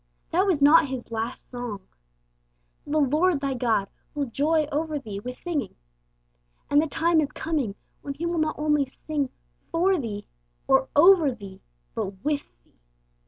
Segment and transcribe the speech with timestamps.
[0.31, 1.81] That was not His last song.
[2.87, 3.87] 'The Lord thy God...
[4.15, 5.75] will joy over thee with singing.'
[6.71, 9.29] And the time is coming when He will not only sing
[9.71, 10.25] 'for thee'
[10.67, 11.61] or 'over thee,'
[11.93, 12.79] but with thee.